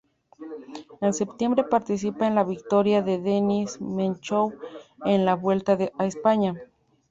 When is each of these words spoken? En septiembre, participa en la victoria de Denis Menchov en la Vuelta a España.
En 0.99 1.13
septiembre, 1.13 1.63
participa 1.69 2.25
en 2.25 2.33
la 2.33 2.43
victoria 2.43 3.03
de 3.03 3.19
Denis 3.19 3.79
Menchov 3.79 4.51
en 5.05 5.25
la 5.25 5.35
Vuelta 5.35 5.77
a 5.95 6.05
España. 6.07 6.55